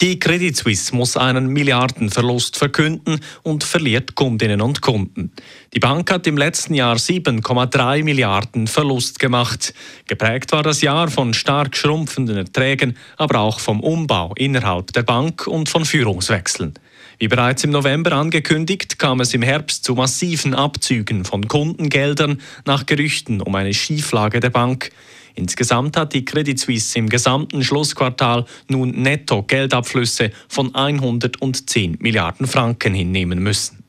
Die 0.00 0.18
Credit 0.18 0.56
Suisse 0.56 0.94
muss 0.94 1.16
einen 1.16 1.46
Milliardenverlust 1.46 2.56
verkünden 2.56 3.20
und 3.44 3.62
verliert 3.62 4.16
Kundinnen 4.16 4.60
und 4.60 4.80
Kunden. 4.80 5.30
Die 5.72 5.78
Bank 5.78 6.10
hat 6.10 6.26
im 6.26 6.36
letzten 6.36 6.74
Jahr 6.74 6.96
7,3 6.96 8.02
Milliarden 8.02 8.66
Verlust 8.66 9.20
gemacht. 9.20 9.72
Geprägt 10.06 10.50
war 10.50 10.64
das 10.64 10.80
Jahr 10.80 11.08
von 11.08 11.32
stark 11.32 11.76
schrumpfenden 11.76 12.36
Erträgen, 12.36 12.96
aber 13.16 13.38
auch 13.38 13.60
vom 13.60 13.80
Umbau 13.80 14.32
innerhalb 14.36 14.92
der 14.92 15.04
Bank 15.04 15.46
und 15.46 15.68
von 15.68 15.84
Führungswechseln. 15.84 16.74
Wie 17.20 17.28
bereits 17.28 17.62
im 17.62 17.70
November 17.70 18.12
angekündigt, 18.12 18.98
kam 18.98 19.20
es 19.20 19.32
im 19.32 19.42
Herbst 19.42 19.84
zu 19.84 19.94
massiven 19.94 20.54
Abzügen 20.54 21.24
von 21.24 21.46
Kundengeldern 21.46 22.40
nach 22.64 22.86
Gerüchten 22.86 23.40
um 23.40 23.54
eine 23.54 23.72
Schieflage 23.72 24.40
der 24.40 24.50
Bank. 24.50 24.90
Insgesamt 25.34 25.96
hat 25.96 26.14
die 26.14 26.24
Credit 26.24 26.58
Suisse 26.58 26.98
im 26.98 27.08
gesamten 27.08 27.64
Schlussquartal 27.64 28.44
nun 28.68 28.90
netto 28.90 29.42
Geldabflüsse 29.42 30.30
von 30.48 30.74
110 30.74 31.98
Milliarden 32.00 32.46
Franken 32.46 32.94
hinnehmen 32.94 33.40
müssen. 33.40 33.84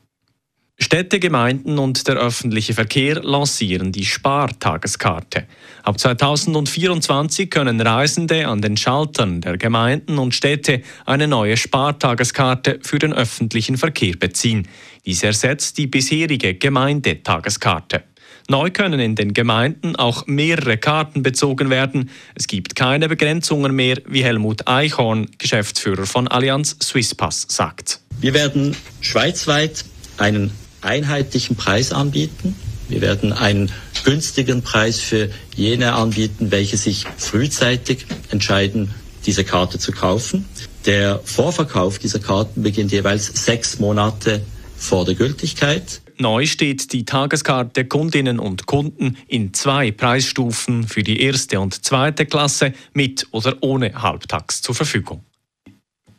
Städte, 0.78 1.20
Gemeinden 1.20 1.78
und 1.78 2.06
der 2.06 2.16
öffentliche 2.16 2.74
Verkehr 2.74 3.22
lancieren 3.22 3.92
die 3.92 4.04
Spartageskarte. 4.04 5.46
Ab 5.82 5.98
2024 5.98 7.48
können 7.48 7.80
Reisende 7.80 8.46
an 8.46 8.60
den 8.60 8.76
Schaltern 8.76 9.40
der 9.40 9.56
Gemeinden 9.56 10.18
und 10.18 10.34
Städte 10.34 10.82
eine 11.06 11.28
neue 11.28 11.56
Spartageskarte 11.56 12.80
für 12.82 12.98
den 12.98 13.14
öffentlichen 13.14 13.78
Verkehr 13.78 14.16
beziehen. 14.16 14.68
Dies 15.06 15.22
ersetzt 15.22 15.78
die 15.78 15.86
bisherige 15.86 16.54
Gemeindetageskarte. 16.54 18.04
Neu 18.48 18.70
können 18.70 19.00
in 19.00 19.16
den 19.16 19.34
Gemeinden 19.34 19.96
auch 19.96 20.26
mehrere 20.26 20.76
Karten 20.76 21.22
bezogen 21.22 21.68
werden. 21.68 22.10
Es 22.34 22.46
gibt 22.46 22.76
keine 22.76 23.08
Begrenzungen 23.08 23.74
mehr, 23.74 23.98
wie 24.06 24.22
Helmut 24.22 24.68
Eichhorn, 24.68 25.26
Geschäftsführer 25.38 26.06
von 26.06 26.28
Allianz 26.28 26.76
Swisspass, 26.80 27.46
sagt. 27.48 28.00
Wir 28.20 28.34
werden 28.34 28.76
schweizweit 29.00 29.84
einen 30.16 30.52
einheitlichen 30.80 31.56
Preis 31.56 31.92
anbieten. 31.92 32.54
Wir 32.88 33.00
werden 33.00 33.32
einen 33.32 33.72
günstigen 34.04 34.62
Preis 34.62 35.00
für 35.00 35.28
jene 35.56 35.94
anbieten, 35.94 36.52
welche 36.52 36.76
sich 36.76 37.04
frühzeitig 37.16 38.06
entscheiden, 38.30 38.94
diese 39.26 39.42
Karte 39.42 39.80
zu 39.80 39.90
kaufen. 39.90 40.46
Der 40.84 41.20
Vorverkauf 41.24 41.98
dieser 41.98 42.20
Karten 42.20 42.62
beginnt 42.62 42.92
jeweils 42.92 43.26
sechs 43.44 43.80
Monate 43.80 44.40
vor 44.76 45.04
der 45.04 45.16
Gültigkeit. 45.16 46.00
Neu 46.18 46.46
steht 46.46 46.92
die 46.92 47.04
Tageskarte 47.04 47.84
Kundinnen 47.84 48.38
und 48.38 48.66
Kunden 48.66 49.16
in 49.28 49.52
zwei 49.52 49.90
Preisstufen 49.90 50.88
für 50.88 51.02
die 51.02 51.20
erste 51.20 51.60
und 51.60 51.84
zweite 51.84 52.24
Klasse 52.24 52.72
mit 52.94 53.26
oder 53.32 53.56
ohne 53.60 54.02
Halbtags 54.02 54.62
zur 54.62 54.74
Verfügung. 54.74 55.22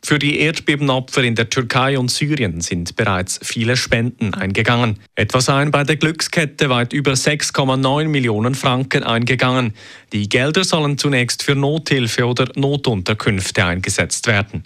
Für 0.08 0.19
die 0.19 0.39
Erdbebenopfer 0.39 1.22
in 1.22 1.36
der 1.36 1.50
Türkei 1.50 2.00
und 2.00 2.09
Syrien 2.09 2.61
sind 2.61 2.95
bereits 2.95 3.41
viele 3.44 3.75
Spenden 3.75 4.33
eingegangen. 4.33 5.00
Etwa 5.16 5.41
seien 5.41 5.69
bei 5.69 5.83
der 5.83 5.97
Glückskette 5.97 6.69
weit 6.69 6.94
über 6.94 7.11
6,9 7.11 8.08
Millionen 8.08 8.55
Franken 8.55 9.03
eingegangen. 9.03 9.73
Die 10.13 10.30
Gelder 10.30 10.63
sollen 10.63 10.97
zunächst 10.97 11.44
für 11.44 11.55
Nothilfe 11.55 12.25
oder 12.25 12.47
Notunterkünfte 12.55 13.66
eingesetzt 13.66 14.28
werden. 14.28 14.63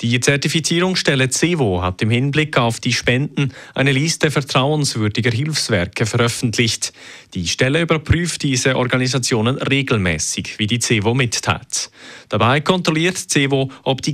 Die 0.00 0.20
Zertifizierungsstelle 0.20 1.28
CEVO 1.28 1.82
hat 1.82 2.00
im 2.00 2.10
Hinblick 2.10 2.56
auf 2.56 2.78
die 2.78 2.92
Spenden 2.92 3.52
eine 3.74 3.90
Liste 3.90 4.30
vertrauenswürdiger 4.30 5.32
Hilfswerke 5.32 6.06
veröffentlicht. 6.06 6.92
Die 7.34 7.48
Stelle 7.48 7.80
überprüft 7.80 8.44
diese 8.44 8.76
Organisationen 8.76 9.58
regelmäßig, 9.58 10.60
wie 10.60 10.68
die 10.68 10.78
CEVO 10.78 11.14
mitteilt. 11.14 11.90
Dabei 12.28 12.60
kontrolliert 12.60 13.18
CEVO, 13.18 13.72
ob 13.82 14.02
die 14.02 14.12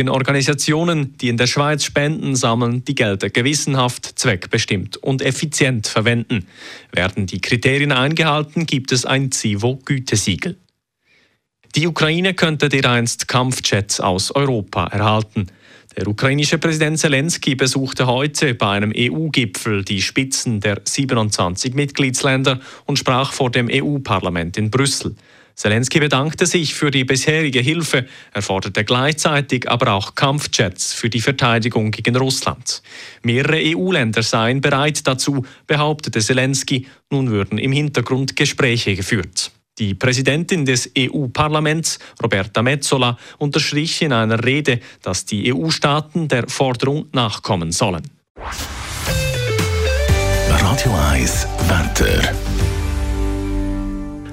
gemeinnützigen 0.00 0.08
Organisationen, 0.08 1.16
die 1.18 1.28
in 1.28 1.36
der 1.36 1.46
Schweiz 1.46 1.84
Spenden 1.84 2.34
sammeln, 2.34 2.84
die 2.84 2.94
Gelder 2.94 3.28
gewissenhaft, 3.28 4.18
zweckbestimmt 4.18 4.96
und 4.96 5.22
effizient 5.22 5.86
verwenden. 5.86 6.46
Werden 6.92 7.26
die 7.26 7.40
Kriterien 7.40 7.92
eingehalten, 7.92 8.66
gibt 8.66 8.92
es 8.92 9.04
ein 9.04 9.30
CEVO-Gütesiegel. 9.30 10.56
Die 11.76 11.86
Ukraine 11.86 12.34
könnte 12.34 12.68
dereinst 12.68 13.28
Kampfjets 13.28 14.00
aus 14.00 14.34
Europa 14.34 14.86
erhalten. 14.86 15.46
Der 15.96 16.08
ukrainische 16.08 16.58
Präsident 16.58 16.98
Zelensky 16.98 17.54
besuchte 17.54 18.06
heute 18.06 18.54
bei 18.54 18.70
einem 18.70 18.92
EU-Gipfel 18.96 19.84
die 19.84 20.00
Spitzen 20.02 20.60
der 20.60 20.80
27 20.84 21.74
Mitgliedsländer 21.74 22.60
und 22.86 22.98
sprach 22.98 23.32
vor 23.32 23.50
dem 23.50 23.68
EU-Parlament 23.70 24.56
in 24.56 24.70
Brüssel. 24.70 25.14
Zelensky 25.54 26.00
bedankte 26.00 26.46
sich 26.46 26.74
für 26.74 26.90
die 26.90 27.04
bisherige 27.04 27.60
Hilfe, 27.60 28.06
er 28.32 28.42
forderte 28.42 28.84
gleichzeitig 28.84 29.68
aber 29.68 29.92
auch 29.92 30.14
Kampfjets 30.14 30.92
für 30.92 31.10
die 31.10 31.20
Verteidigung 31.20 31.90
gegen 31.90 32.16
Russland. 32.16 32.82
Mehrere 33.22 33.60
EU-Länder 33.62 34.22
seien 34.22 34.60
bereit 34.60 35.06
dazu, 35.06 35.44
behauptete 35.66 36.20
Zelensky, 36.20 36.86
nun 37.10 37.30
würden 37.30 37.58
im 37.58 37.72
Hintergrund 37.72 38.36
Gespräche 38.36 38.94
geführt. 38.94 39.50
Die 39.78 39.94
Präsidentin 39.94 40.66
des 40.66 40.90
EU-Parlaments, 40.96 41.98
Roberta 42.22 42.62
Metsola, 42.62 43.16
unterstrich 43.38 44.02
in 44.02 44.12
einer 44.12 44.44
Rede, 44.44 44.80
dass 45.02 45.24
die 45.24 45.54
EU-Staaten 45.54 46.28
der 46.28 46.48
Forderung 46.48 47.06
nachkommen 47.12 47.72
sollen. 47.72 48.02
Radio 50.48 50.94
1 50.94 51.46
Wetter. 51.68 52.49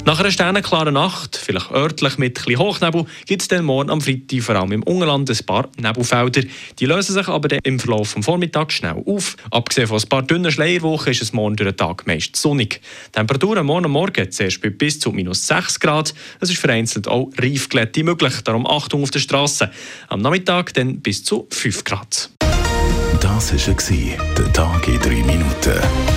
Nach 0.07 0.21
einer 0.21 0.31
sternenklaren 0.31 0.93
Nacht, 0.93 1.35
vielleicht 1.35 1.69
örtlich 1.69 2.17
mit 2.17 2.39
etwas 2.39 2.57
Hochnebel, 2.57 3.05
gibt 3.25 3.41
es 3.41 3.49
dann 3.49 3.65
morgen 3.65 3.89
am 3.89 3.99
Freitag 3.99 4.41
vor 4.41 4.55
allem 4.55 4.71
im 4.71 4.83
Ungerland 4.83 5.29
ein 5.29 5.45
paar 5.45 5.67
Nebelfelder. 5.75 6.43
Die 6.79 6.85
lösen 6.85 7.13
sich 7.13 7.27
aber 7.27 7.49
dann 7.49 7.59
im 7.63 7.77
Verlauf 7.77 8.13
des 8.13 8.23
Vormittags 8.23 8.75
schnell 8.75 9.03
auf. 9.05 9.35
Abgesehen 9.51 9.89
von 9.89 9.99
ein 9.99 10.07
paar 10.07 10.21
dünnen 10.21 10.49
Schleierwochen 10.49 11.11
ist 11.11 11.21
es 11.21 11.33
morgen 11.33 11.57
durch 11.57 11.71
den 11.71 11.75
Tag 11.75 12.07
meist 12.07 12.37
sonnig. 12.37 12.79
Die 13.07 13.11
Temperaturen 13.11 13.65
morgen 13.65 13.83
und 13.83 13.91
Morgen 13.91 14.31
zuerst 14.31 14.61
bei 14.61 14.69
bis 14.69 14.97
zu 14.97 15.11
minus 15.11 15.45
6 15.45 15.77
Grad. 15.81 16.13
Es 16.39 16.49
ist 16.49 16.59
vereinzelt 16.59 17.09
auch 17.09 17.29
Reifglätte 17.37 18.05
möglich, 18.05 18.39
darum 18.45 18.65
Achtung 18.65 19.03
auf 19.03 19.11
der 19.11 19.19
Straße. 19.19 19.69
Am 20.07 20.21
Nachmittag 20.21 20.73
dann 20.73 21.01
bis 21.01 21.25
zu 21.25 21.47
5 21.51 21.83
Grad. 21.83 22.29
Das 23.19 23.51
war 23.51 24.35
der 24.37 24.53
Tag 24.53 24.87
in 24.87 24.99
3 25.01 25.09
Minuten. 25.09 26.16